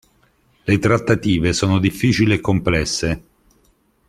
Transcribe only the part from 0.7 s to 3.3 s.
trattative sono difficili e complesse.